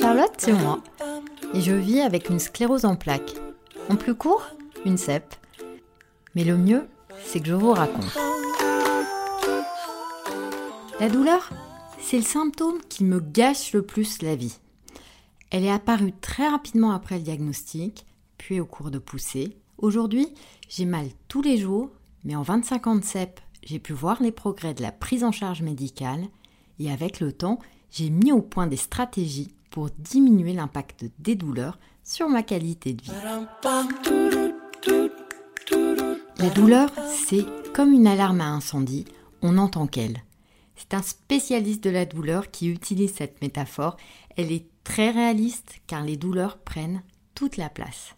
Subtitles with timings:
[0.00, 0.80] Charlotte, c'est moi.
[1.52, 3.34] Et je vis avec une sclérose en plaques.
[3.90, 4.46] En plus court,
[4.86, 5.34] une CEP.
[6.34, 6.88] Mais le mieux,
[7.22, 8.16] c'est que je vous raconte.
[11.00, 11.50] La douleur,
[12.00, 14.56] c'est le symptôme qui me gâche le plus la vie.
[15.50, 18.06] Elle est apparue très rapidement après le diagnostic,
[18.38, 19.58] puis au cours de poussée.
[19.76, 20.28] Aujourd'hui,
[20.70, 21.90] j'ai mal tous les jours,
[22.24, 25.30] mais en 25 ans de CEP, j'ai pu voir les progrès de la prise en
[25.30, 26.22] charge médicale
[26.82, 27.58] et avec le temps,
[27.90, 33.02] j'ai mis au point des stratégies pour diminuer l'impact des douleurs sur ma qualité de
[33.02, 33.10] vie.
[36.38, 39.04] La douleur, c'est comme une alarme à incendie,
[39.42, 40.22] on n'entend qu'elle.
[40.76, 43.96] C'est un spécialiste de la douleur qui utilise cette métaphore.
[44.36, 47.02] Elle est très réaliste car les douleurs prennent
[47.34, 48.14] toute la place.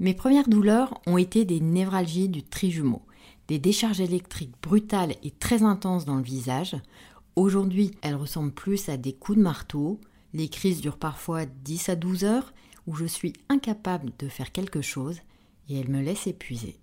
[0.00, 3.02] Mes premières douleurs ont été des névralgies du trijumeau,
[3.48, 6.76] des décharges électriques brutales et très intenses dans le visage.
[7.36, 10.00] Aujourd'hui, elles ressemblent plus à des coups de marteau.
[10.32, 12.52] Les crises durent parfois 10 à 12 heures
[12.86, 15.18] où je suis incapable de faire quelque chose
[15.68, 16.78] et elles me laissent épuiser.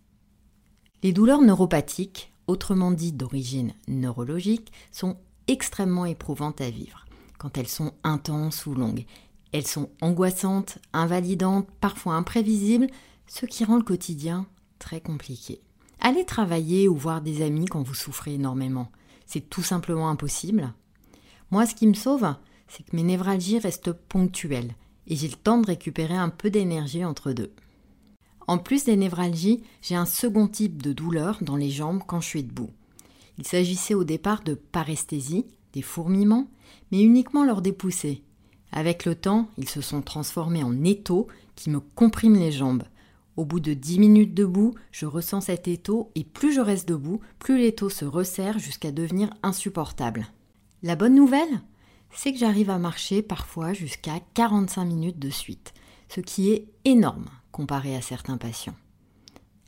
[1.04, 7.06] Les douleurs neuropathiques, autrement dites d'origine neurologique, sont extrêmement éprouvantes à vivre
[7.38, 9.06] quand elles sont intenses ou longues.
[9.52, 12.88] Elles sont angoissantes, invalidantes, parfois imprévisibles,
[13.28, 14.48] ce qui rend le quotidien
[14.80, 15.62] très compliqué.
[16.00, 18.92] Allez travailler ou voir des amis quand vous souffrez énormément.
[19.28, 20.74] C'est tout simplement impossible.
[21.52, 22.34] Moi, ce qui me sauve,
[22.68, 24.74] c'est que mes névralgies restent ponctuelles
[25.08, 27.52] et j'ai le temps de récupérer un peu d'énergie entre deux.
[28.48, 32.28] En plus des névralgies, j'ai un second type de douleur dans les jambes quand je
[32.28, 32.70] suis debout.
[33.38, 36.48] Il s'agissait au départ de paresthésie, des fourmillements,
[36.92, 38.24] mais uniquement lors des poussées.
[38.72, 42.84] Avec le temps, ils se sont transformés en étaux qui me compriment les jambes.
[43.38, 47.22] Au bout de dix minutes debout, je ressens cet étau et plus je reste debout,
[47.38, 50.28] plus l'étau se resserre jusqu'à devenir insupportable.
[50.82, 51.62] La bonne nouvelle,
[52.12, 55.76] c'est que j'arrive à marcher parfois jusqu'à 45 minutes de suite,
[56.10, 58.76] ce qui est énorme comparé à certains patients.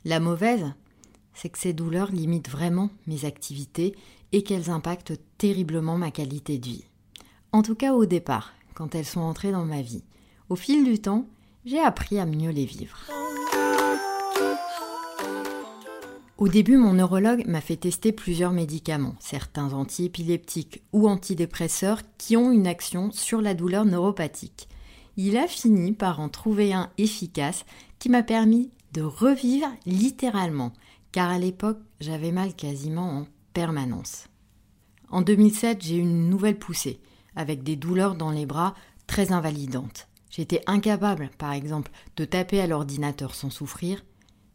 [0.04, 0.72] La mauvaise,
[1.32, 3.94] c'est que ces douleurs limitent vraiment mes activités
[4.32, 6.84] et qu'elles impactent terriblement ma qualité de vie.
[7.52, 10.04] En tout cas au départ, quand elles sont entrées dans ma vie.
[10.48, 11.26] Au fil du temps,
[11.64, 12.98] j'ai appris à mieux les vivre.
[16.40, 22.50] Au début, mon neurologue m'a fait tester plusieurs médicaments, certains antiépileptiques ou antidépresseurs qui ont
[22.50, 24.66] une action sur la douleur neuropathique.
[25.18, 27.66] Il a fini par en trouver un efficace
[27.98, 30.72] qui m'a permis de revivre littéralement,
[31.12, 34.24] car à l'époque, j'avais mal quasiment en permanence.
[35.10, 37.00] En 2007, j'ai eu une nouvelle poussée,
[37.36, 38.74] avec des douleurs dans les bras
[39.06, 40.08] très invalidantes.
[40.30, 44.02] J'étais incapable, par exemple, de taper à l'ordinateur sans souffrir,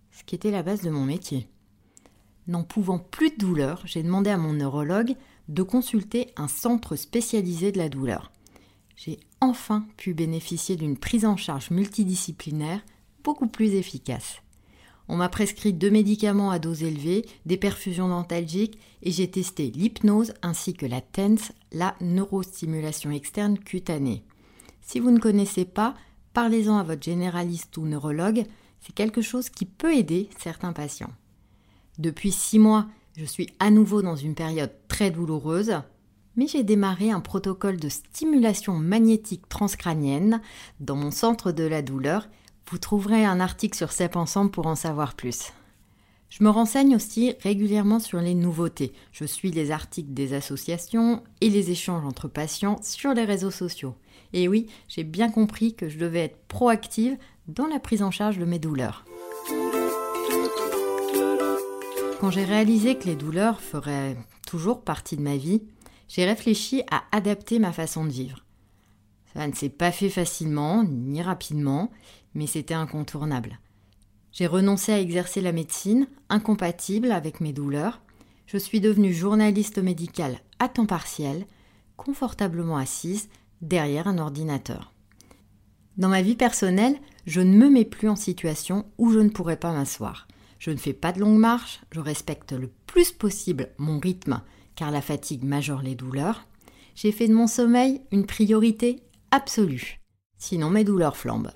[0.09, 1.47] ce qui était la base de mon métier.
[2.47, 5.15] N'en pouvant plus de douleur, j'ai demandé à mon neurologue
[5.47, 8.31] de consulter un centre spécialisé de la douleur.
[8.95, 12.81] J'ai enfin pu bénéficier d'une prise en charge multidisciplinaire
[13.23, 14.41] beaucoup plus efficace.
[15.07, 20.33] On m'a prescrit deux médicaments à dose élevée, des perfusions dentalgiques et j'ai testé l'hypnose
[20.41, 24.23] ainsi que la TENS, la neurostimulation externe cutanée.
[24.81, 25.95] Si vous ne connaissez pas,
[26.33, 28.45] parlez-en à votre généraliste ou neurologue,
[28.81, 31.13] c'est quelque chose qui peut aider certains patients.
[31.97, 35.75] Depuis six mois, je suis à nouveau dans une période très douloureuse,
[36.35, 40.41] mais j'ai démarré un protocole de stimulation magnétique transcrânienne
[40.81, 42.27] dans mon centre de la douleur.
[42.69, 45.53] Vous trouverez un article sur CEP Ensemble pour en savoir plus.
[46.29, 48.91] Je me renseigne aussi régulièrement sur les nouveautés.
[49.13, 53.95] Je suis les articles des associations et les échanges entre patients sur les réseaux sociaux.
[54.33, 57.17] Et oui, j'ai bien compris que je devais être proactive
[57.47, 59.05] dans la prise en charge de mes douleurs.
[62.19, 64.15] Quand j'ai réalisé que les douleurs feraient
[64.47, 65.61] toujours partie de ma vie,
[66.07, 68.45] j'ai réfléchi à adapter ma façon de vivre.
[69.33, 71.91] Ça ne s'est pas fait facilement ni rapidement,
[72.33, 73.59] mais c'était incontournable.
[74.31, 78.01] J'ai renoncé à exercer la médecine, incompatible avec mes douleurs.
[78.47, 81.45] Je suis devenue journaliste médicale à temps partiel,
[81.97, 83.27] confortablement assise
[83.61, 84.93] derrière un ordinateur.
[85.97, 89.57] Dans ma vie personnelle, je ne me mets plus en situation où je ne pourrais
[89.57, 90.27] pas m'asseoir.
[90.65, 94.41] Je ne fais pas de longues marches, je respecte le plus possible mon rythme
[94.73, 96.47] car la fatigue majore les douleurs.
[96.95, 100.01] J'ai fait de mon sommeil une priorité absolue.
[100.39, 101.51] Sinon mes douleurs flambent.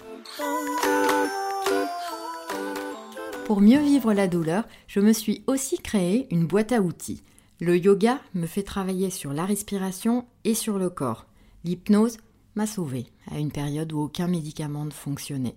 [3.48, 7.24] Pour mieux vivre la douleur, je me suis aussi créé une boîte à outils.
[7.60, 11.26] Le yoga me fait travailler sur la respiration et sur le corps.
[11.64, 12.18] L'hypnose
[12.54, 15.56] m'a sauvé à une période où aucun médicament ne fonctionnait.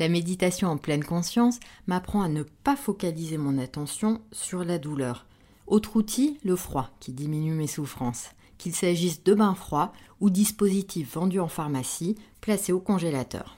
[0.00, 5.26] La méditation en pleine conscience m'apprend à ne pas focaliser mon attention sur la douleur.
[5.66, 8.30] Autre outil, le froid, qui diminue mes souffrances.
[8.56, 13.56] qu'il s'agisse de bains froids ou dispositifs vendus en pharmacie placés au congélateur.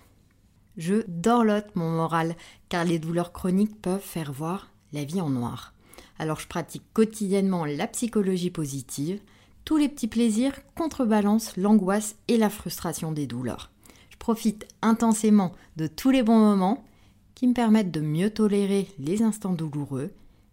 [0.76, 2.36] Je dorlote mon moral
[2.68, 5.74] car les douleurs chroniques peuvent faire voir la vie en noir.
[6.20, 9.20] Alors je pratique quotidiennement la psychologie positive.
[9.64, 13.71] Tous les petits plaisirs contrebalancent l'angoisse et la frustration des douleurs.
[14.22, 16.84] Profite intensément de tous les bons moments
[17.34, 20.12] qui me permettent de mieux tolérer les instants douloureux.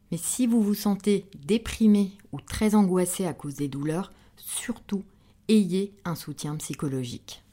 [0.10, 5.04] Mais si vous vous sentez déprimé ou très angoissé à cause des douleurs, surtout
[5.50, 7.44] ayez un soutien psychologique.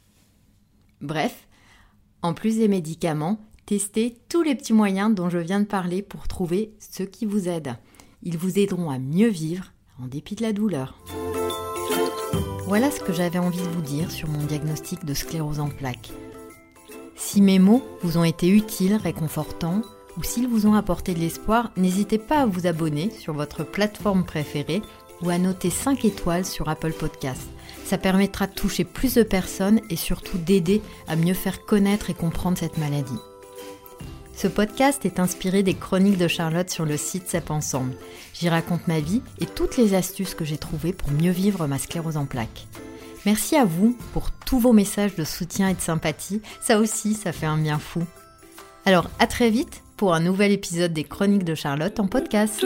[1.03, 1.47] Bref,
[2.23, 6.29] en plus des médicaments, testez tous les petits moyens dont je viens de parler pour
[6.29, 7.77] trouver ce qui vous aide.
[8.23, 9.71] Ils vous aideront à mieux vivre
[10.03, 10.99] en dépit de la douleur.
[12.67, 16.11] Voilà ce que j'avais envie de vous dire sur mon diagnostic de sclérose en plaques.
[17.15, 19.83] Si mes mots vous ont été utiles, réconfortants,
[20.19, 24.25] ou s'ils vous ont apporté de l'espoir, n'hésitez pas à vous abonner sur votre plateforme
[24.25, 24.83] préférée
[25.23, 27.49] ou à noter 5 étoiles sur Apple Podcasts.
[27.85, 32.15] Ça permettra de toucher plus de personnes et surtout d'aider à mieux faire connaître et
[32.15, 33.21] comprendre cette maladie.
[34.37, 37.95] Ce podcast est inspiré des chroniques de Charlotte sur le site CEP Ensemble.
[38.35, 41.79] J'y raconte ma vie et toutes les astuces que j'ai trouvées pour mieux vivre ma
[41.79, 42.67] sclérose en plaques.
[43.25, 46.43] Merci à vous pour tous vos messages de soutien et de sympathie.
[46.61, 48.05] Ça aussi, ça fait un bien fou.
[48.85, 52.63] Alors, à très vite pour un nouvel épisode des Chroniques de Charlotte en podcast.